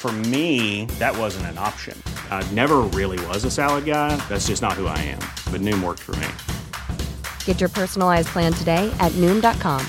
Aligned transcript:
For 0.00 0.10
me, 0.32 0.86
that 0.98 1.14
wasn't 1.14 1.44
an 1.52 1.58
option. 1.58 1.94
I 2.30 2.42
never 2.52 2.78
really 2.98 3.22
was 3.26 3.44
a 3.44 3.50
salad 3.50 3.84
guy. 3.84 4.16
That's 4.30 4.46
just 4.46 4.62
not 4.62 4.72
who 4.72 4.86
I 4.86 4.96
am. 4.96 5.18
But 5.52 5.60
Noom 5.60 5.84
worked 5.84 6.00
for 6.00 6.12
me. 6.16 6.26
Get 7.44 7.60
your 7.60 7.68
personalized 7.68 8.28
plan 8.28 8.54
today 8.54 8.90
at 8.98 9.12
Noom.com. 9.20 9.84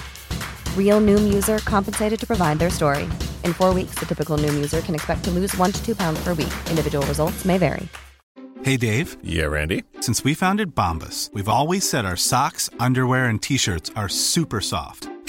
Real 0.75 0.99
Noom 0.99 1.33
user 1.33 1.59
compensated 1.59 2.19
to 2.19 2.27
provide 2.27 2.59
their 2.59 2.69
story. 2.69 3.03
In 3.45 3.53
four 3.53 3.73
weeks, 3.73 3.95
the 3.95 4.05
typical 4.05 4.38
Noom 4.38 4.53
user 4.53 4.81
can 4.81 4.95
expect 4.95 5.23
to 5.23 5.31
lose 5.31 5.55
one 5.55 5.71
to 5.71 5.81
two 5.81 5.95
pounds 5.95 6.21
per 6.21 6.33
week. 6.33 6.53
Individual 6.69 7.05
results 7.05 7.45
may 7.45 7.57
vary. 7.57 7.88
Hey, 8.63 8.75
Dave. 8.75 9.16
Yeah, 9.23 9.45
Randy. 9.45 9.85
Since 10.02 10.25
we 10.25 10.33
founded 10.33 10.75
Bombus, 10.75 11.30
we've 11.31 11.47
always 11.47 11.88
said 11.88 12.03
our 12.03 12.17
socks, 12.17 12.69
underwear, 12.81 13.27
and 13.27 13.41
t 13.41 13.55
shirts 13.55 13.91
are 13.95 14.09
super 14.09 14.59
soft. 14.59 15.07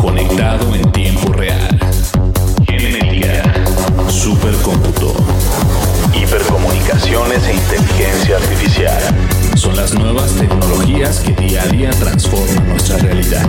conectado 0.00 0.74
en 0.74 0.90
tiempo 0.92 1.32
real. 1.32 1.78
Genética, 2.66 3.42
supercómputo, 4.08 5.14
hipercomunicaciones 6.14 7.46
e 7.46 7.54
inteligencia 7.54 8.36
artificial. 8.36 9.02
Son 9.56 9.76
las 9.76 9.92
nuevas 9.94 10.30
tecnologías 10.32 11.20
que 11.20 11.32
día 11.32 11.62
a 11.62 11.66
día 11.66 11.90
transforman 11.90 12.68
nuestra 12.68 12.96
realidad. 12.98 13.46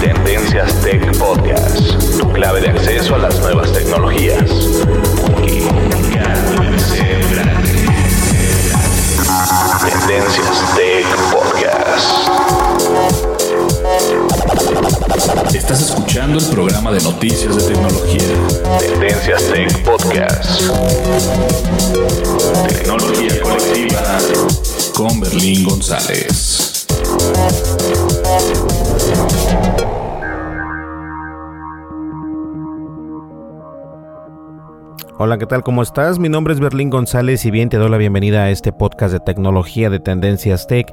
Tendencias 0.00 0.74
Tech 0.82 1.16
Podcast, 1.16 2.18
tu 2.18 2.32
clave 2.32 2.60
de 2.60 2.70
acceso 2.70 3.14
a 3.14 3.18
las 3.18 3.38
nuevas 3.40 3.72
tecnologías. 3.72 4.50
Porque 5.20 5.60
ser. 6.78 7.20
Tendencias 9.84 10.74
Tech 10.74 11.06
Podcast. 11.30 12.19
Estás 15.30 15.80
escuchando 15.82 16.38
el 16.38 16.46
programa 16.46 16.90
de 16.90 17.00
noticias 17.02 17.56
de 17.56 17.72
tecnología. 17.72 18.20
Tendencias 18.80 19.44
Tech 19.44 19.84
Podcast. 19.84 20.62
Tecnología 22.68 23.40
colectiva 23.40 24.18
con 24.92 25.20
Berlín 25.20 25.62
González. 25.64 26.86
Hola, 35.18 35.38
¿qué 35.38 35.46
tal? 35.46 35.62
¿Cómo 35.62 35.82
estás? 35.82 36.18
Mi 36.18 36.28
nombre 36.28 36.54
es 36.54 36.60
Berlín 36.60 36.90
González 36.90 37.44
y 37.44 37.52
bien 37.52 37.68
te 37.68 37.76
doy 37.76 37.88
la 37.88 37.98
bienvenida 37.98 38.44
a 38.44 38.50
este 38.50 38.72
podcast 38.72 39.12
de 39.12 39.20
tecnología 39.20 39.90
de 39.90 40.00
Tendencias 40.00 40.66
Tech. 40.66 40.92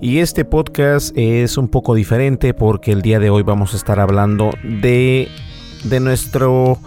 Y 0.00 0.20
este 0.20 0.44
podcast 0.44 1.12
es 1.16 1.58
un 1.58 1.66
poco 1.66 1.94
diferente 1.94 2.54
porque 2.54 2.92
el 2.92 3.02
día 3.02 3.18
de 3.18 3.30
hoy 3.30 3.42
vamos 3.42 3.74
a 3.74 3.76
estar 3.76 3.98
hablando 3.98 4.50
de, 4.62 5.28
de 5.84 5.98
nuestro 5.98 6.78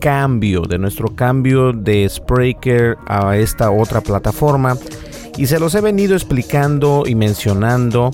cambio, 0.00 0.62
de 0.62 0.78
nuestro 0.78 1.14
cambio 1.14 1.72
de 1.72 2.06
Spreaker 2.06 2.98
a 3.06 3.38
esta 3.38 3.70
otra 3.70 4.02
plataforma. 4.02 4.76
Y 5.38 5.46
se 5.46 5.58
los 5.58 5.74
he 5.74 5.80
venido 5.80 6.14
explicando 6.14 7.04
y 7.06 7.14
mencionando 7.14 8.10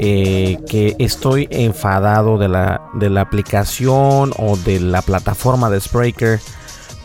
eh, 0.00 0.58
que 0.68 0.96
estoy 0.98 1.46
enfadado 1.52 2.36
de 2.36 2.48
la, 2.48 2.90
de 2.94 3.10
la 3.10 3.20
aplicación 3.20 4.32
o 4.36 4.56
de 4.56 4.80
la 4.80 5.02
plataforma 5.02 5.70
de 5.70 5.80
Spreaker 5.80 6.40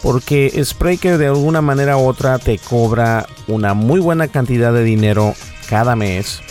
porque 0.01 0.59
Spreaker 0.63 1.17
de 1.17 1.27
alguna 1.27 1.61
manera 1.61 1.97
u 1.97 2.07
otra 2.07 2.39
te 2.39 2.57
cobra 2.57 3.27
una 3.47 3.73
muy 3.73 3.99
buena 3.99 4.27
cantidad 4.27 4.73
de 4.73 4.83
dinero 4.83 5.33
cada 5.67 5.95
mes 5.95 6.41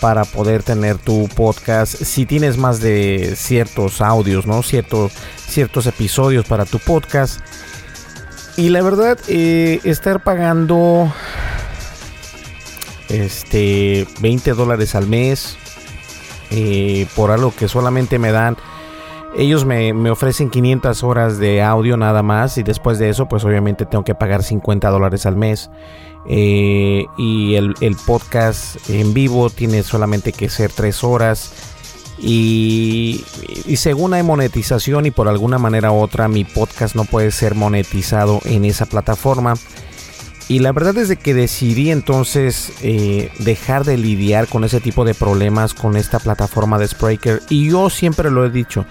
para 0.00 0.24
poder 0.24 0.62
tener 0.62 0.98
tu 0.98 1.28
podcast 1.28 1.94
si 1.94 2.26
tienes 2.26 2.56
más 2.56 2.80
de 2.80 3.34
ciertos 3.36 4.00
audios, 4.00 4.46
¿no? 4.46 4.62
Ciertos, 4.62 5.12
ciertos 5.46 5.86
episodios 5.86 6.46
para 6.46 6.64
tu 6.64 6.78
podcast. 6.78 7.40
Y 8.56 8.70
la 8.70 8.82
verdad, 8.82 9.18
eh, 9.28 9.80
estar 9.84 10.22
pagando 10.22 11.12
este 13.08 14.06
20 14.20 14.52
dólares 14.52 14.94
al 14.94 15.06
mes 15.06 15.56
eh, 16.50 17.06
por 17.14 17.30
algo 17.30 17.54
que 17.54 17.68
solamente 17.68 18.18
me 18.18 18.32
dan 18.32 18.56
ellos 19.36 19.64
me, 19.64 19.92
me, 19.92 20.10
ofrecen 20.10 20.50
500 20.50 21.02
horas 21.04 21.38
de 21.38 21.62
audio 21.62 21.96
nada 21.96 22.22
más 22.22 22.58
y 22.58 22.62
después 22.62 22.98
de 22.98 23.08
eso 23.08 23.28
pues 23.28 23.44
obviamente 23.44 23.86
tengo 23.86 24.04
que 24.04 24.14
pagar 24.14 24.42
50 24.42 24.88
dólares 24.90 25.26
al 25.26 25.36
mes. 25.36 25.70
Eh, 26.30 27.06
y 27.16 27.54
el, 27.54 27.74
el, 27.80 27.96
podcast 27.96 28.76
en 28.90 29.14
vivo 29.14 29.48
tiene 29.48 29.82
solamente 29.82 30.32
que 30.32 30.48
ser 30.48 30.70
3 30.72 31.04
horas. 31.04 31.52
Y, 32.18 33.24
y, 33.64 33.76
según 33.76 34.12
hay 34.12 34.24
monetización 34.24 35.06
y 35.06 35.12
por 35.12 35.28
alguna 35.28 35.58
manera 35.58 35.92
u 35.92 36.00
otra 36.00 36.26
mi 36.26 36.44
podcast 36.44 36.96
no 36.96 37.04
puede 37.04 37.30
ser 37.30 37.54
monetizado 37.54 38.40
en 38.44 38.64
esa 38.64 38.86
plataforma 38.86 39.54
y 40.48 40.60
la 40.60 40.72
verdad 40.72 40.96
es 40.96 41.08
de 41.08 41.16
que 41.16 41.34
decidí 41.34 41.90
entonces 41.90 42.72
eh, 42.82 43.30
dejar 43.38 43.84
de 43.84 43.98
lidiar 43.98 44.48
con 44.48 44.64
ese 44.64 44.80
tipo 44.80 45.04
de 45.04 45.12
problemas 45.12 45.74
con 45.74 45.94
esta 45.94 46.18
plataforma 46.18 46.78
de 46.78 46.88
Spreaker. 46.88 47.42
Y 47.50 47.68
yo 47.70 47.90
siempre 47.90 48.30
lo 48.30 48.46
he 48.46 48.50
dicho, 48.50 48.86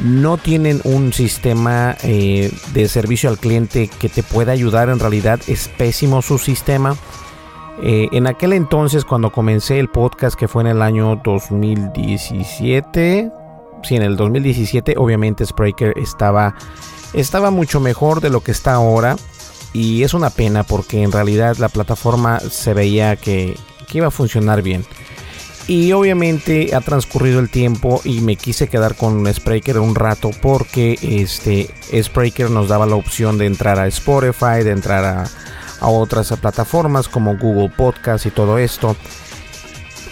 no 0.00 0.36
tienen 0.36 0.82
un 0.84 1.14
sistema 1.14 1.96
eh, 2.02 2.52
de 2.74 2.88
servicio 2.88 3.30
al 3.30 3.38
cliente 3.38 3.88
que 3.88 4.10
te 4.10 4.22
pueda 4.22 4.52
ayudar. 4.52 4.90
En 4.90 4.98
realidad 4.98 5.40
es 5.46 5.68
pésimo 5.68 6.20
su 6.20 6.36
sistema. 6.36 6.94
Eh, 7.82 8.08
en 8.12 8.26
aquel 8.26 8.52
entonces, 8.52 9.06
cuando 9.06 9.32
comencé 9.32 9.78
el 9.78 9.88
podcast, 9.88 10.38
que 10.38 10.46
fue 10.46 10.62
en 10.62 10.68
el 10.68 10.82
año 10.82 11.22
2017, 11.24 13.32
sí, 13.82 13.96
en 13.96 14.02
el 14.02 14.18
2017, 14.18 14.96
obviamente 14.98 15.46
Spreaker 15.46 15.94
estaba, 15.96 16.54
estaba 17.14 17.50
mucho 17.50 17.80
mejor 17.80 18.20
de 18.20 18.28
lo 18.28 18.40
que 18.40 18.52
está 18.52 18.74
ahora. 18.74 19.16
Y 19.72 20.02
es 20.02 20.14
una 20.14 20.30
pena 20.30 20.64
porque 20.64 21.02
en 21.02 21.12
realidad 21.12 21.56
la 21.56 21.68
plataforma 21.68 22.40
se 22.40 22.74
veía 22.74 23.16
que, 23.16 23.56
que 23.88 23.98
iba 23.98 24.08
a 24.08 24.10
funcionar 24.10 24.62
bien. 24.62 24.84
Y 25.68 25.92
obviamente 25.92 26.74
ha 26.74 26.80
transcurrido 26.80 27.38
el 27.38 27.48
tiempo 27.48 28.00
y 28.04 28.20
me 28.20 28.36
quise 28.36 28.68
quedar 28.68 28.96
con 28.96 29.32
Spreaker 29.32 29.78
un 29.78 29.94
rato 29.94 30.30
porque 30.42 30.98
este 31.00 31.70
Spreaker 32.02 32.50
nos 32.50 32.68
daba 32.68 32.84
la 32.84 32.96
opción 32.96 33.38
de 33.38 33.46
entrar 33.46 33.78
a 33.78 33.86
Spotify, 33.86 34.64
de 34.64 34.72
entrar 34.72 35.04
a, 35.04 35.24
a 35.80 35.88
otras 35.88 36.32
plataformas 36.40 37.08
como 37.08 37.36
Google 37.36 37.72
Podcast 37.76 38.26
y 38.26 38.30
todo 38.30 38.58
esto. 38.58 38.96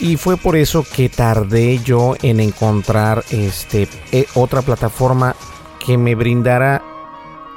Y 0.01 0.17
fue 0.17 0.37
por 0.37 0.57
eso 0.57 0.85
que 0.85 1.09
tardé 1.09 1.79
yo 1.79 2.15
en 2.23 2.41
encontrar 2.41 3.23
este, 3.31 3.87
otra 4.35 4.63
plataforma 4.63 5.37
que 5.85 5.99
me 5.99 6.15
brindara 6.15 6.83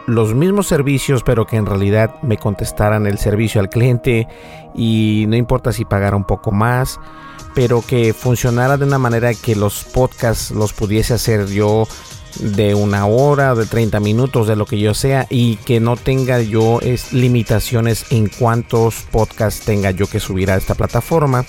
los 0.05 0.33
mismos 0.33 0.67
servicios, 0.67 1.23
pero 1.23 1.45
que 1.45 1.57
en 1.57 1.65
realidad 1.65 2.15
me 2.21 2.37
contestaran 2.37 3.07
el 3.07 3.17
servicio 3.17 3.61
al 3.61 3.69
cliente 3.69 4.27
y 4.75 5.25
no 5.27 5.35
importa 5.35 5.71
si 5.71 5.85
pagara 5.85 6.15
un 6.15 6.25
poco 6.25 6.51
más, 6.51 6.99
pero 7.53 7.81
que 7.81 8.13
funcionara 8.13 8.77
de 8.77 8.85
una 8.85 8.99
manera 8.99 9.33
que 9.33 9.55
los 9.55 9.83
podcasts 9.83 10.51
los 10.51 10.73
pudiese 10.73 11.13
hacer 11.13 11.47
yo 11.47 11.87
de 12.39 12.73
una 12.73 13.05
hora, 13.05 13.53
de 13.53 13.65
30 13.65 13.99
minutos, 13.99 14.47
de 14.47 14.55
lo 14.55 14.65
que 14.65 14.79
yo 14.79 14.93
sea, 14.93 15.27
y 15.29 15.57
que 15.57 15.79
no 15.79 15.95
tenga 15.95 16.41
yo 16.41 16.79
es, 16.81 17.13
limitaciones 17.13 18.11
en 18.11 18.27
cuántos 18.27 19.03
podcasts 19.11 19.65
tenga 19.65 19.91
yo 19.91 20.07
que 20.07 20.19
subir 20.19 20.49
a 20.51 20.55
esta 20.55 20.75
plataforma. 20.75 21.45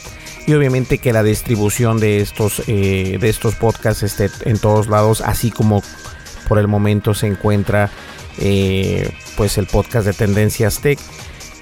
Y 0.46 0.52
obviamente 0.52 0.98
que 0.98 1.14
la 1.14 1.22
distribución 1.22 1.98
de 2.00 2.20
estos, 2.20 2.62
eh, 2.66 3.16
de 3.18 3.28
estos 3.30 3.54
podcasts 3.54 4.02
esté 4.02 4.28
en 4.44 4.58
todos 4.58 4.88
lados, 4.88 5.22
así 5.22 5.50
como 5.50 5.82
por 6.48 6.58
el 6.58 6.68
momento 6.68 7.14
se 7.14 7.26
encuentra 7.26 7.90
eh, 8.38 9.10
pues 9.36 9.58
el 9.58 9.66
podcast 9.66 10.06
de 10.06 10.12
Tendencias 10.12 10.80
Tech. 10.80 10.98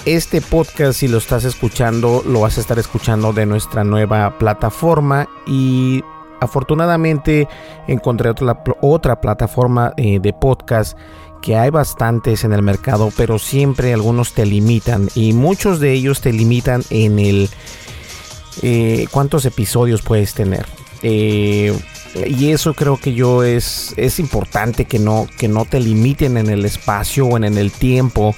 este 0.04 0.40
podcast, 0.40 0.98
si 0.98 1.08
lo 1.08 1.18
estás 1.18 1.44
escuchando, 1.44 2.22
lo 2.26 2.40
vas 2.40 2.58
a 2.58 2.60
estar 2.60 2.78
escuchando 2.78 3.32
de 3.32 3.46
nuestra 3.46 3.84
nueva 3.84 4.38
plataforma 4.38 5.28
y 5.46 6.02
afortunadamente 6.40 7.46
encontré 7.86 8.30
otra, 8.30 8.62
otra 8.80 9.20
plataforma 9.20 9.92
eh, 9.96 10.18
de 10.20 10.32
podcast 10.32 10.98
que 11.40 11.56
hay 11.56 11.70
bastantes 11.70 12.44
en 12.44 12.52
el 12.52 12.62
mercado, 12.62 13.10
pero 13.16 13.38
siempre 13.38 13.92
algunos 13.92 14.32
te 14.32 14.46
limitan 14.46 15.08
y 15.14 15.32
muchos 15.32 15.80
de 15.80 15.92
ellos 15.92 16.20
te 16.20 16.32
limitan 16.32 16.82
en 16.90 17.18
el 17.18 17.50
eh, 18.62 19.06
cuántos 19.10 19.44
episodios 19.44 20.02
puedes 20.02 20.34
tener. 20.34 20.66
Eh, 21.02 21.76
y 22.26 22.50
eso 22.50 22.74
creo 22.74 22.98
que 22.98 23.14
yo 23.14 23.42
es, 23.42 23.94
es 23.96 24.18
importante 24.18 24.84
que 24.84 24.98
no, 24.98 25.26
que 25.38 25.48
no 25.48 25.64
te 25.64 25.80
limiten 25.80 26.36
en 26.36 26.50
el 26.50 26.64
espacio 26.64 27.26
o 27.26 27.36
en, 27.36 27.44
el 27.44 27.72
tiempo 27.72 28.34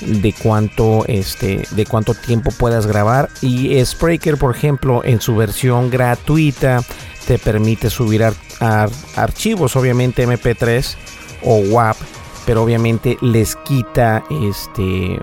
de 0.00 0.34
cuánto 0.34 1.04
este 1.06 1.62
de 1.70 1.86
cuánto 1.86 2.14
tiempo 2.14 2.50
puedas 2.58 2.86
grabar. 2.86 3.30
Y 3.40 3.82
Spreaker 3.84 4.36
por 4.36 4.54
ejemplo 4.54 5.02
en 5.04 5.20
su 5.20 5.34
versión 5.36 5.90
gratuita 5.90 6.82
te 7.26 7.38
permite 7.38 7.88
subir 7.88 8.24
archivos 9.16 9.76
obviamente 9.76 10.26
MP3 10.28 10.94
o 11.42 11.56
WAP 11.70 11.96
pero 12.44 12.62
obviamente 12.62 13.16
les 13.22 13.56
quita 13.56 14.24
este 14.30 15.18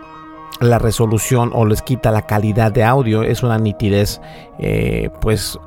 la 0.60 0.78
resolución 0.78 1.52
o 1.54 1.66
les 1.66 1.82
quita 1.82 2.12
la 2.12 2.26
calidad 2.26 2.72
de 2.72 2.84
audio. 2.84 3.24
Es 3.24 3.44
una 3.44 3.58
nitidez 3.58 4.22
eh, 4.60 5.10
pues 5.20 5.60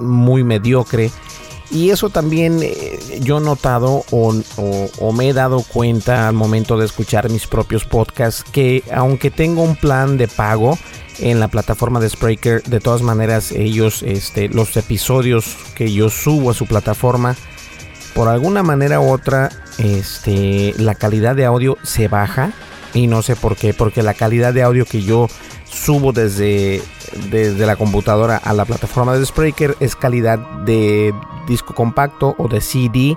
muy 0.00 0.44
mediocre. 0.44 1.10
Y 1.70 1.90
eso 1.90 2.10
también 2.10 2.58
eh, 2.62 2.98
yo 3.20 3.38
he 3.38 3.40
notado 3.40 4.04
o, 4.10 5.12
me 5.12 5.28
he 5.28 5.32
dado 5.32 5.62
cuenta 5.62 6.26
al 6.26 6.34
momento 6.34 6.76
de 6.76 6.84
escuchar 6.84 7.30
mis 7.30 7.46
propios 7.46 7.84
podcasts 7.84 8.44
que 8.50 8.82
aunque 8.92 9.30
tengo 9.30 9.62
un 9.62 9.76
plan 9.76 10.16
de 10.16 10.26
pago 10.26 10.76
en 11.20 11.38
la 11.38 11.46
plataforma 11.46 12.00
de 12.00 12.08
Spreaker, 12.08 12.64
de 12.64 12.80
todas 12.80 13.02
maneras 13.02 13.52
ellos, 13.52 14.02
este, 14.02 14.48
los 14.48 14.76
episodios 14.76 15.56
que 15.76 15.92
yo 15.92 16.10
subo 16.10 16.50
a 16.50 16.54
su 16.54 16.66
plataforma, 16.66 17.36
por 18.14 18.28
alguna 18.28 18.62
manera 18.64 18.98
u 19.00 19.12
otra, 19.12 19.50
este, 19.78 20.74
la 20.76 20.96
calidad 20.96 21.36
de 21.36 21.44
audio 21.44 21.78
se 21.82 22.08
baja. 22.08 22.52
Y 22.92 23.06
no 23.06 23.22
sé 23.22 23.36
por 23.36 23.54
qué, 23.54 23.72
porque 23.72 24.02
la 24.02 24.14
calidad 24.14 24.52
de 24.52 24.64
audio 24.64 24.84
que 24.84 25.02
yo 25.02 25.28
subo 25.72 26.12
desde, 26.12 26.82
desde 27.30 27.66
la 27.66 27.76
computadora 27.76 28.36
a 28.36 28.52
la 28.52 28.64
plataforma 28.64 29.16
de 29.16 29.24
Spreaker 29.24 29.76
es 29.80 29.96
calidad 29.96 30.38
de 30.64 31.14
disco 31.46 31.74
compacto 31.74 32.34
o 32.38 32.48
de 32.48 32.60
CD 32.60 33.16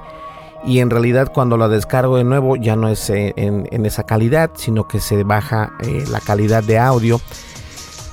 y 0.65 0.79
en 0.79 0.89
realidad 0.89 1.31
cuando 1.33 1.57
la 1.57 1.67
descargo 1.67 2.17
de 2.17 2.23
nuevo 2.23 2.55
ya 2.55 2.75
no 2.75 2.87
es 2.87 3.09
en, 3.09 3.85
esa 3.85 4.03
calidad 4.03 4.51
sino 4.55 4.87
que 4.87 4.99
se 4.99 5.23
baja 5.23 5.73
eh, 5.81 6.05
la 6.09 6.19
calidad 6.19 6.63
de 6.63 6.79
audio. 6.79 7.19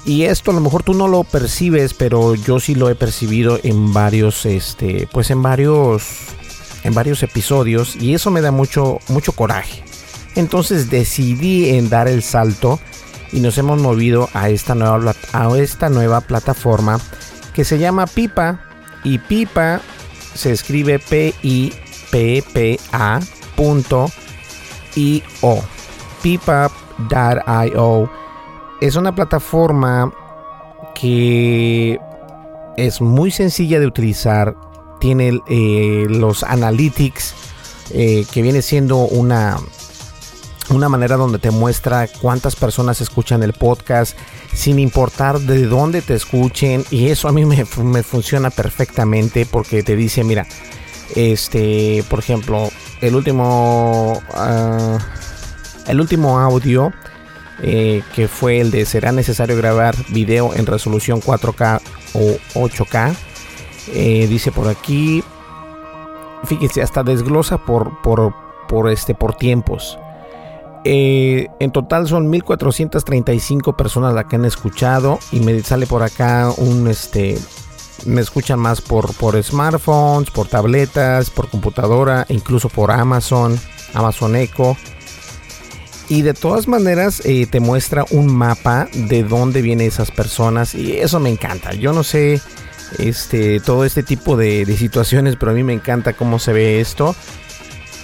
Y 0.04 0.22
esto 0.22 0.50
a 0.50 0.54
lo 0.54 0.60
mejor 0.60 0.82
tú 0.82 0.94
no 0.94 1.08
lo 1.08 1.25
percibes 1.25 1.94
pero 1.94 2.34
yo 2.34 2.58
sí 2.58 2.75
lo 2.75 2.88
he 2.88 2.94
percibido 2.94 3.58
en 3.62 3.92
varios 3.92 4.46
este 4.46 5.06
pues 5.12 5.31
en 5.31 5.42
varios 5.42 6.28
en 6.82 6.94
varios 6.94 7.22
episodios 7.22 7.96
y 7.96 8.14
eso 8.14 8.31
me 8.31 8.40
da 8.40 8.50
mucho 8.50 8.98
mucho 9.08 9.32
coraje. 9.32 9.84
Entonces 10.34 10.90
decidí 10.90 11.70
en 11.70 11.90
dar 11.90 12.08
el 12.08 12.22
salto 12.22 12.81
y 13.32 13.40
nos 13.40 13.58
hemos 13.58 13.80
movido 13.80 14.28
a 14.34 14.48
esta 14.48 14.74
nueva, 14.74 15.14
a 15.32 15.48
esta 15.56 15.88
nueva 15.88 16.20
plataforma 16.20 16.98
que 17.52 17.64
se 17.64 17.78
llama 17.78 18.06
Pipa. 18.06 18.60
Y 19.04 19.18
Pipa 19.18 19.80
se 20.34 20.52
escribe 20.52 20.98
P-I-P-P-A 20.98 21.70
punto 23.56 24.10
I-O. 24.96 25.62
Pipa.io 26.22 28.10
es 28.80 28.96
una 28.96 29.14
plataforma 29.14 30.12
que 30.94 31.98
es 32.76 33.00
muy 33.00 33.30
sencilla 33.30 33.78
de 33.80 33.86
utilizar. 33.86 34.56
Tiene 35.00 35.40
eh, 35.48 36.06
los 36.08 36.42
analytics 36.42 37.34
eh, 37.92 38.26
que 38.30 38.42
viene 38.42 38.62
siendo 38.62 38.98
una 38.98 39.58
una 40.70 40.88
manera 40.88 41.17
donde 41.17 41.38
te 41.38 41.50
muestra 41.50 42.06
cuántas 42.20 42.56
personas 42.56 43.00
escuchan 43.00 43.43
el 43.43 43.52
podcast 43.52 44.17
sin 44.52 44.78
importar 44.78 45.40
de 45.40 45.67
dónde 45.67 46.02
te 46.02 46.14
escuchen 46.14 46.84
y 46.90 47.08
eso 47.08 47.28
a 47.28 47.32
mí 47.32 47.44
me, 47.44 47.64
funciona 47.64 48.50
perfectamente 48.50 49.46
porque 49.46 49.82
te 49.82 49.96
dice 49.96 50.25
mira 50.25 50.46
este 51.17 52.05
por 52.08 52.20
ejemplo 52.20 52.70
el 53.00 53.17
último 53.17 54.20
ah, 54.34 54.99
el 55.87 56.00
último 56.00 56.38
audio 56.38 56.93
eh, 57.62 58.02
que 58.14 58.28
fue 58.28 58.61
el 58.61 58.70
de 58.70 58.87
será 58.87 59.12
necesario 59.12 59.56
grabar 59.56 59.94
video 60.08 60.55
en 60.55 60.66
resolución 60.66 61.20
4K 61.20 61.81
o 62.14 62.69
8K 62.69 63.14
eh, 63.93 64.26
dice 64.28 64.52
por 64.52 64.69
aquí 64.69 65.23
fíjense 66.44 66.81
hasta 66.81 67.02
desglosa 67.02 67.58
por 67.58 68.00
por 68.02 68.34
por 68.69 68.88
este 68.88 69.14
por 69.14 69.34
tiempos 69.34 69.99
eh, 70.84 71.48
en 71.58 71.72
total 71.72 72.08
son 72.08 72.30
1435 72.30 73.76
personas 73.76 74.14
las 74.14 74.26
que 74.26 74.36
han 74.36 74.44
escuchado 74.44 75.18
y 75.30 75.40
me 75.40 75.60
sale 75.62 75.86
por 75.86 76.02
acá 76.02 76.50
un 76.56 76.88
este 76.88 77.38
me 78.06 78.20
escuchan 78.20 78.58
más 78.58 78.80
por, 78.80 79.12
por 79.14 79.42
smartphones, 79.42 80.30
por 80.30 80.48
tabletas, 80.48 81.28
por 81.28 81.48
computadora, 81.48 82.24
incluso 82.28 82.68
por 82.68 82.90
Amazon, 82.90 83.58
Amazon 83.94 84.36
Echo. 84.36 84.76
Y 86.08 86.22
de 86.22 86.34
todas 86.34 86.66
maneras 86.66 87.22
eh, 87.24 87.46
te 87.46 87.60
muestra 87.60 88.04
un 88.10 88.34
mapa 88.34 88.88
de 88.94 89.22
dónde 89.22 89.62
vienen 89.62 89.86
esas 89.86 90.10
personas 90.10 90.74
y 90.74 90.96
eso 90.96 91.20
me 91.20 91.28
encanta. 91.28 91.72
Yo 91.72 91.92
no 91.92 92.02
sé 92.02 92.40
este, 92.98 93.60
todo 93.60 93.84
este 93.84 94.02
tipo 94.02 94.36
de, 94.36 94.64
de 94.64 94.76
situaciones, 94.76 95.36
pero 95.36 95.52
a 95.52 95.54
mí 95.54 95.62
me 95.62 95.74
encanta 95.74 96.14
cómo 96.14 96.38
se 96.38 96.52
ve 96.52 96.80
esto. 96.80 97.14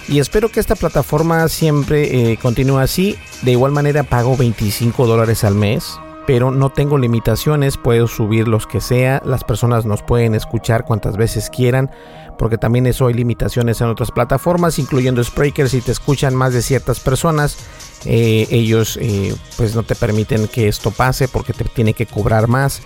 Y 0.09 0.19
espero 0.19 0.49
que 0.49 0.59
esta 0.59 0.75
plataforma 0.75 1.49
siempre 1.49 2.31
eh, 2.31 2.37
continúe 2.37 2.77
así. 2.77 3.17
De 3.41 3.51
igual 3.51 3.71
manera 3.71 4.03
pago 4.03 4.37
25 4.37 5.05
dólares 5.05 5.43
al 5.43 5.55
mes. 5.55 5.99
Pero 6.25 6.51
no 6.51 6.69
tengo 6.69 6.97
limitaciones, 6.97 7.77
puedo 7.77 8.07
subir 8.07 8.49
los 8.49 8.67
que 8.67 8.81
sea, 8.81 9.21
las 9.23 9.45
personas 9.45 9.85
nos 9.85 10.03
pueden 10.03 10.35
escuchar 10.35 10.83
cuantas 10.83 11.15
veces 11.15 11.49
quieran, 11.49 11.89
porque 12.37 12.57
también 12.57 12.85
eso 12.85 13.07
hay 13.07 13.13
limitaciones 13.13 13.79
en 13.79 13.87
otras 13.87 14.11
plataformas, 14.11 14.77
incluyendo 14.77 15.23
Spreaker, 15.23 15.69
si 15.69 15.79
te 15.79 15.93
escuchan 15.93 16.35
más 16.35 16.51
de 16.51 16.61
ciertas 16.61 16.99
personas, 16.99 17.55
eh, 18.03 18.45
ellos 18.51 18.99
eh, 19.01 19.33
pues 19.55 19.73
no 19.73 19.83
te 19.83 19.95
permiten 19.95 20.49
que 20.49 20.67
esto 20.67 20.91
pase 20.91 21.29
porque 21.29 21.53
te 21.53 21.63
tiene 21.63 21.93
que 21.93 22.05
cobrar 22.05 22.49
más. 22.49 22.81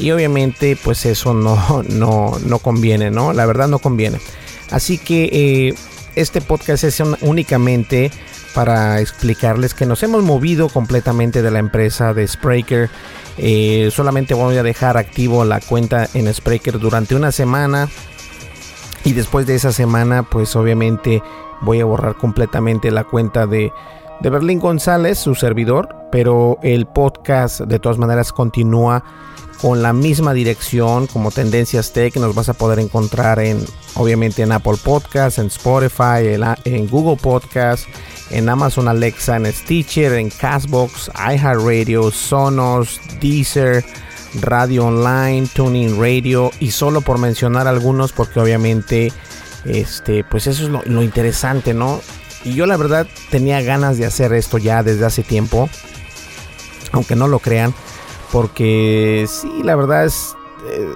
Y 0.00 0.10
obviamente 0.10 0.76
pues 0.82 1.06
eso 1.06 1.34
no, 1.34 1.84
no, 1.88 2.32
no 2.44 2.58
conviene, 2.58 3.12
¿no? 3.12 3.32
La 3.32 3.46
verdad 3.46 3.68
no 3.68 3.78
conviene. 3.78 4.18
Así 4.72 4.98
que 4.98 5.76
este 6.16 6.40
podcast 6.40 6.82
es 6.82 7.00
únicamente 7.20 8.10
para 8.54 9.00
explicarles 9.00 9.74
que 9.74 9.84
nos 9.86 10.02
hemos 10.02 10.24
movido 10.24 10.68
completamente 10.68 11.42
de 11.42 11.50
la 11.50 11.58
empresa 11.58 12.14
de 12.14 12.26
Spreaker. 12.26 12.88
Eh, 13.36 13.90
solamente 13.92 14.32
voy 14.32 14.56
a 14.56 14.62
dejar 14.62 14.96
activo 14.96 15.44
la 15.44 15.60
cuenta 15.60 16.08
en 16.14 16.32
Spreaker 16.32 16.78
durante 16.78 17.14
una 17.14 17.32
semana. 17.32 17.88
Y 19.04 19.12
después 19.12 19.46
de 19.46 19.54
esa 19.54 19.72
semana, 19.72 20.24
pues 20.24 20.56
obviamente 20.56 21.22
voy 21.60 21.80
a 21.80 21.84
borrar 21.84 22.16
completamente 22.16 22.90
la 22.90 23.04
cuenta 23.04 23.46
de, 23.46 23.70
de 24.20 24.30
Berlín 24.30 24.58
González, 24.58 25.18
su 25.18 25.34
servidor. 25.34 25.94
Pero 26.10 26.58
el 26.62 26.86
podcast 26.86 27.60
de 27.60 27.78
todas 27.78 27.98
maneras 27.98 28.32
continúa 28.32 29.04
con 29.60 29.82
la 29.82 29.92
misma 29.92 30.32
dirección 30.32 31.06
como 31.06 31.30
Tendencias 31.30 31.92
Tech. 31.92 32.16
Nos 32.16 32.34
vas 32.34 32.48
a 32.48 32.54
poder 32.54 32.78
encontrar 32.78 33.38
en, 33.38 33.64
obviamente, 33.94 34.42
en 34.42 34.52
Apple 34.52 34.76
Podcasts, 34.82 35.38
en 35.38 35.46
Spotify, 35.46 36.36
en, 36.64 36.88
Google 36.88 37.16
Podcasts, 37.16 37.86
en 38.30 38.48
Amazon 38.48 38.88
Alexa, 38.88 39.36
en 39.36 39.46
Stitcher, 39.52 40.12
en 40.14 40.30
Castbox, 40.30 41.10
iHeartRadio, 41.16 42.10
Sonos, 42.10 43.00
Deezer, 43.20 43.84
Radio 44.40 44.86
Online, 44.86 45.48
Tuning 45.54 46.00
Radio 46.00 46.50
y 46.60 46.70
solo 46.70 47.00
por 47.00 47.18
mencionar 47.18 47.66
algunos 47.66 48.12
porque 48.12 48.38
obviamente 48.40 49.12
este 49.64 50.24
pues 50.24 50.46
eso 50.46 50.64
es 50.64 50.68
lo, 50.68 50.82
lo 50.84 51.02
interesante, 51.02 51.72
¿no? 51.72 52.00
Y 52.46 52.54
yo 52.54 52.64
la 52.64 52.78
verdad 52.78 53.06
tenía 53.30 53.60
ganas 53.60 53.98
de 53.98 54.06
hacer 54.06 54.32
esto 54.32 54.56
ya 54.56 54.82
desde 54.82 55.04
hace 55.04 55.22
tiempo, 55.22 55.68
aunque 56.92 57.14
no 57.14 57.28
lo 57.28 57.40
crean 57.40 57.74
porque 58.32 59.26
sí, 59.28 59.62
la 59.62 59.76
verdad 59.76 60.04
es... 60.04 60.36
Eh, 60.68 60.94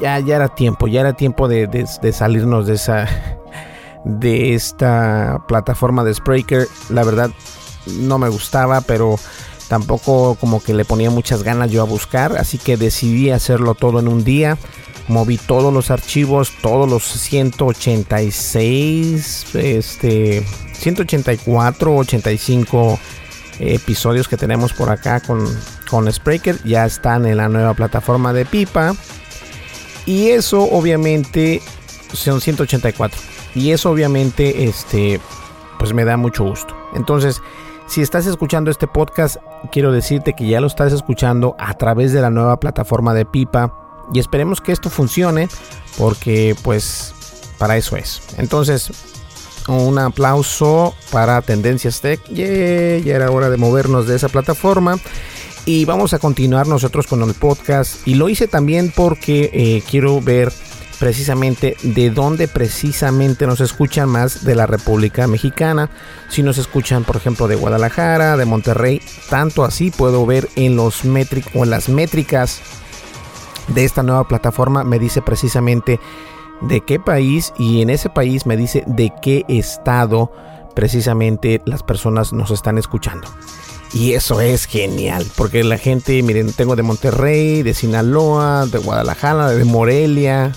ya, 0.00 0.18
ya 0.18 0.36
era 0.36 0.48
tiempo, 0.48 0.88
ya 0.88 1.00
era 1.00 1.12
tiempo 1.12 1.48
de, 1.48 1.86
salirnos 2.12 2.66
de 2.66 2.74
esa... 2.74 3.08
De 4.04 4.54
esta 4.54 5.44
plataforma 5.46 6.02
de 6.02 6.12
Spreaker. 6.12 6.66
La 6.88 7.04
verdad 7.04 7.30
no 7.86 8.18
me 8.18 8.28
gustaba, 8.30 8.80
pero 8.80 9.14
tampoco 9.68 10.34
como 10.40 10.60
que 10.60 10.74
le 10.74 10.84
ponía 10.84 11.08
muchas 11.08 11.44
ganas 11.44 11.70
yo 11.70 11.82
a 11.82 11.84
buscar. 11.84 12.36
Así 12.36 12.58
que 12.58 12.76
decidí 12.76 13.30
hacerlo 13.30 13.74
todo 13.74 14.00
en 14.00 14.08
un 14.08 14.24
día 14.24 14.58
moví 15.12 15.38
todos 15.38 15.72
los 15.72 15.92
archivos, 15.92 16.52
todos 16.60 16.90
los 16.90 17.04
186, 17.04 19.54
este, 19.54 20.44
184, 20.72 21.96
85 21.96 22.98
episodios 23.60 24.26
que 24.26 24.36
tenemos 24.36 24.72
por 24.72 24.90
acá 24.90 25.20
con, 25.20 25.46
con 25.88 26.12
Spreaker 26.12 26.58
ya 26.64 26.84
están 26.84 27.26
en 27.26 27.36
la 27.36 27.48
nueva 27.48 27.74
plataforma 27.74 28.32
de 28.32 28.44
Pipa. 28.44 28.94
Y 30.06 30.30
eso 30.30 30.62
obviamente 30.62 31.62
son 32.12 32.40
184. 32.40 33.20
Y 33.54 33.70
eso 33.70 33.90
obviamente 33.90 34.64
este 34.64 35.20
pues 35.78 35.92
me 35.92 36.04
da 36.04 36.16
mucho 36.16 36.44
gusto. 36.44 36.76
Entonces, 36.94 37.40
si 37.86 38.02
estás 38.02 38.26
escuchando 38.26 38.70
este 38.70 38.86
podcast, 38.86 39.36
quiero 39.70 39.92
decirte 39.92 40.32
que 40.32 40.46
ya 40.46 40.60
lo 40.60 40.66
estás 40.66 40.92
escuchando 40.92 41.54
a 41.58 41.74
través 41.74 42.12
de 42.12 42.20
la 42.20 42.30
nueva 42.30 42.58
plataforma 42.58 43.14
de 43.14 43.24
Pipa 43.24 43.81
y 44.12 44.18
esperemos 44.18 44.60
que 44.60 44.72
esto 44.72 44.90
funcione 44.90 45.48
porque 45.98 46.56
pues 46.62 47.14
para 47.58 47.76
eso 47.76 47.96
es. 47.96 48.22
Entonces, 48.38 48.90
un 49.68 49.98
aplauso 49.98 50.94
para 51.10 51.40
Tendencias 51.42 52.00
Tech. 52.00 52.20
ya 52.28 52.44
era 52.44 53.30
hora 53.30 53.50
de 53.50 53.56
movernos 53.56 54.06
de 54.06 54.16
esa 54.16 54.28
plataforma. 54.28 54.98
Y 55.64 55.84
vamos 55.84 56.12
a 56.12 56.18
continuar 56.18 56.66
nosotros 56.66 57.06
con 57.06 57.22
el 57.22 57.34
podcast. 57.34 58.06
Y 58.06 58.14
lo 58.14 58.28
hice 58.28 58.48
también 58.48 58.92
porque 58.94 59.50
eh, 59.52 59.82
quiero 59.88 60.20
ver 60.20 60.52
precisamente 60.98 61.76
de 61.82 62.10
dónde 62.10 62.48
precisamente 62.48 63.46
nos 63.46 63.60
escuchan 63.60 64.08
más 64.08 64.44
de 64.44 64.56
la 64.56 64.66
República 64.66 65.26
Mexicana. 65.28 65.90
Si 66.28 66.42
nos 66.42 66.58
escuchan, 66.58 67.04
por 67.04 67.16
ejemplo, 67.16 67.46
de 67.46 67.54
Guadalajara, 67.54 68.36
de 68.36 68.44
Monterrey, 68.44 69.00
tanto 69.28 69.64
así 69.64 69.90
puedo 69.90 70.26
ver 70.26 70.48
en 70.56 70.74
los 70.74 71.04
métricos 71.04 71.54
en 71.54 71.70
las 71.70 71.88
métricas 71.88 72.60
de 73.74 73.84
esta 73.84 74.02
nueva 74.02 74.26
plataforma 74.28 74.84
me 74.84 74.98
dice 74.98 75.22
precisamente 75.22 76.00
de 76.60 76.80
qué 76.80 77.00
país 77.00 77.52
y 77.58 77.82
en 77.82 77.90
ese 77.90 78.08
país 78.08 78.46
me 78.46 78.56
dice 78.56 78.84
de 78.86 79.12
qué 79.20 79.44
estado 79.48 80.32
precisamente 80.74 81.60
las 81.64 81.82
personas 81.82 82.32
nos 82.32 82.50
están 82.50 82.78
escuchando. 82.78 83.28
Y 83.92 84.12
eso 84.14 84.40
es 84.40 84.64
genial, 84.64 85.26
porque 85.36 85.62
la 85.64 85.76
gente, 85.76 86.22
miren, 86.22 86.52
tengo 86.54 86.76
de 86.76 86.82
Monterrey, 86.82 87.62
de 87.62 87.74
Sinaloa, 87.74 88.64
de 88.66 88.78
Guadalajara, 88.78 89.50
de 89.50 89.64
Morelia. 89.64 90.52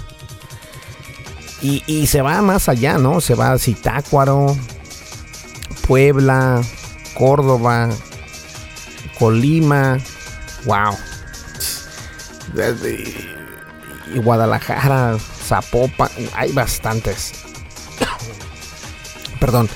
Y, 1.62 2.06
se 2.06 2.22
va 2.22 2.44
más 2.44 2.70
allá, 2.70 3.00
¿no? 3.00 3.22
Se 3.22 3.34
va 3.34 3.52
a 3.52 3.58
Zitácuaro, 3.58 4.56
Puebla, 5.88 6.62
Córdoba, 7.16 7.90
Colima. 9.18 9.98
¡Wow! 10.66 10.96
Y 14.14 14.20
Guadalajara, 14.20 15.18
Zapopan, 15.20 16.10
hay 16.36 16.52
bastantes. 16.52 17.34
Perdón, 19.40 19.70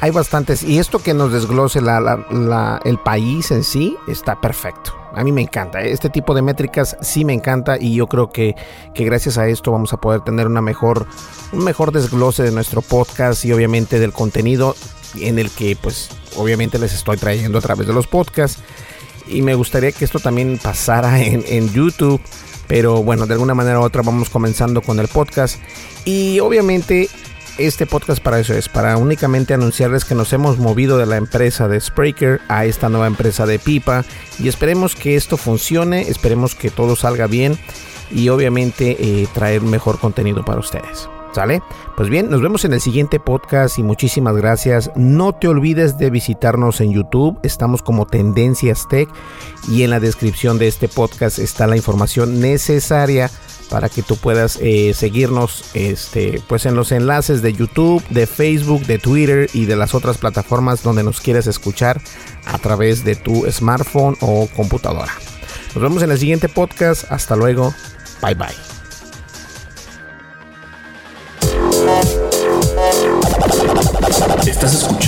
hay 0.00 0.10
bastantes. 0.10 0.62
Y 0.62 0.78
esto 0.78 0.98
que 0.98 1.14
nos 1.14 1.32
desglose 1.32 1.78
el 1.78 2.98
país 2.98 3.50
en 3.50 3.64
sí 3.64 3.96
está 4.08 4.40
perfecto. 4.40 4.94
A 5.14 5.22
mí 5.22 5.32
me 5.32 5.42
encanta. 5.42 5.80
Este 5.80 6.10
tipo 6.10 6.34
de 6.34 6.42
métricas 6.42 6.96
sí 7.00 7.24
me 7.24 7.32
encanta 7.32 7.78
y 7.78 7.94
yo 7.94 8.08
creo 8.08 8.30
que, 8.30 8.54
que 8.94 9.04
gracias 9.04 9.38
a 9.38 9.46
esto 9.46 9.70
vamos 9.70 9.92
a 9.92 9.96
poder 9.98 10.22
tener 10.22 10.46
una 10.46 10.60
mejor, 10.60 11.06
un 11.52 11.62
mejor 11.62 11.92
desglose 11.92 12.42
de 12.42 12.50
nuestro 12.50 12.82
podcast 12.82 13.44
y 13.44 13.52
obviamente 13.52 13.98
del 14.00 14.12
contenido 14.12 14.74
en 15.20 15.38
el 15.38 15.50
que 15.50 15.76
pues 15.80 16.10
obviamente 16.36 16.78
les 16.78 16.92
estoy 16.92 17.16
trayendo 17.16 17.58
a 17.58 17.60
través 17.60 17.86
de 17.86 17.92
los 17.92 18.06
podcasts. 18.06 18.60
Y 19.26 19.42
me 19.42 19.54
gustaría 19.54 19.92
que 19.92 20.04
esto 20.04 20.18
también 20.18 20.58
pasara 20.62 21.20
en, 21.22 21.44
en 21.46 21.72
YouTube 21.72 22.20
pero 22.66 23.02
bueno, 23.02 23.26
de 23.26 23.34
alguna 23.34 23.54
manera 23.54 23.80
u 23.80 23.82
otra 23.82 24.02
vamos 24.02 24.30
comenzando 24.30 24.82
con 24.82 24.98
el 24.98 25.08
podcast. 25.08 25.60
Y 26.04 26.40
obviamente 26.40 27.08
este 27.58 27.86
podcast 27.86 28.22
para 28.22 28.40
eso 28.40 28.54
es, 28.54 28.68
para 28.68 28.96
únicamente 28.96 29.54
anunciarles 29.54 30.04
que 30.04 30.14
nos 30.14 30.32
hemos 30.32 30.58
movido 30.58 30.98
de 30.98 31.06
la 31.06 31.16
empresa 31.16 31.68
de 31.68 31.80
Spreaker 31.80 32.40
a 32.48 32.64
esta 32.64 32.88
nueva 32.88 33.06
empresa 33.06 33.46
de 33.46 33.58
Pipa. 33.58 34.04
Y 34.38 34.48
esperemos 34.48 34.94
que 34.94 35.16
esto 35.16 35.36
funcione, 35.36 36.02
esperemos 36.02 36.54
que 36.54 36.70
todo 36.70 36.96
salga 36.96 37.26
bien 37.26 37.58
y 38.10 38.28
obviamente 38.28 38.96
eh, 38.98 39.26
traer 39.32 39.62
mejor 39.62 39.98
contenido 39.98 40.44
para 40.44 40.60
ustedes. 40.60 41.08
¿Sale? 41.34 41.62
Pues 41.96 42.08
bien, 42.08 42.30
nos 42.30 42.40
vemos 42.40 42.64
en 42.64 42.74
el 42.74 42.80
siguiente 42.80 43.18
podcast 43.18 43.78
y 43.80 43.82
muchísimas 43.82 44.36
gracias. 44.36 44.92
No 44.94 45.32
te 45.32 45.48
olvides 45.48 45.98
de 45.98 46.10
visitarnos 46.10 46.80
en 46.80 46.92
YouTube, 46.92 47.40
estamos 47.42 47.82
como 47.82 48.06
Tendencias 48.06 48.86
Tech 48.88 49.08
y 49.68 49.82
en 49.82 49.90
la 49.90 49.98
descripción 49.98 50.58
de 50.58 50.68
este 50.68 50.86
podcast 50.88 51.40
está 51.40 51.66
la 51.66 51.76
información 51.76 52.40
necesaria 52.40 53.30
para 53.68 53.88
que 53.88 54.02
tú 54.02 54.16
puedas 54.16 54.58
eh, 54.60 54.92
seguirnos 54.94 55.64
este, 55.74 56.40
pues 56.48 56.66
en 56.66 56.76
los 56.76 56.92
enlaces 56.92 57.42
de 57.42 57.52
YouTube, 57.52 58.06
de 58.10 58.28
Facebook, 58.28 58.86
de 58.86 59.00
Twitter 59.00 59.50
y 59.52 59.64
de 59.64 59.74
las 59.74 59.94
otras 59.94 60.18
plataformas 60.18 60.84
donde 60.84 61.02
nos 61.02 61.20
quieres 61.20 61.48
escuchar 61.48 62.00
a 62.46 62.58
través 62.58 63.04
de 63.04 63.16
tu 63.16 63.44
smartphone 63.50 64.16
o 64.20 64.48
computadora. 64.54 65.12
Nos 65.74 65.82
vemos 65.82 66.02
en 66.04 66.12
el 66.12 66.18
siguiente 66.18 66.48
podcast. 66.48 67.10
Hasta 67.10 67.34
luego. 67.34 67.74
Bye 68.22 68.34
bye. 68.34 68.73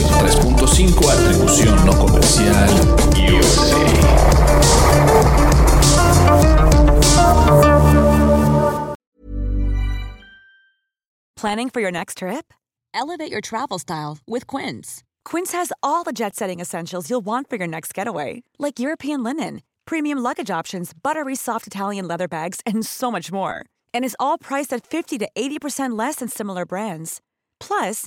103.5 0.00 0.88
Atribución 1.10 1.84
no 1.84 1.92
comercial 1.92 2.46
USA. 3.28 3.82
Planning 11.36 11.68
for 11.70 11.80
your 11.80 11.90
next 11.90 12.18
trip? 12.18 12.54
Elevate 12.94 13.30
your 13.30 13.40
travel 13.40 13.78
style 13.78 14.18
with 14.26 14.46
Quince. 14.46 15.02
Quince 15.24 15.52
has 15.52 15.72
all 15.82 16.04
the 16.04 16.12
jet 16.12 16.34
setting 16.36 16.60
essentials 16.60 17.10
you'll 17.10 17.20
want 17.20 17.50
for 17.50 17.56
your 17.56 17.66
next 17.66 17.92
getaway, 17.92 18.42
like 18.58 18.78
European 18.78 19.22
linen, 19.22 19.62
premium 19.84 20.18
luggage 20.18 20.50
options, 20.50 20.92
buttery 20.94 21.34
soft 21.34 21.66
Italian 21.66 22.06
leather 22.08 22.28
bags, 22.28 22.60
and 22.64 22.86
so 22.86 23.10
much 23.10 23.32
more. 23.32 23.66
And 23.92 24.04
is 24.04 24.16
all 24.20 24.38
priced 24.38 24.72
at 24.72 24.86
50 24.86 25.18
to 25.18 25.28
80% 25.36 25.98
less 25.98 26.16
than 26.16 26.28
similar 26.28 26.64
brands. 26.64 27.20
Plus, 27.60 28.06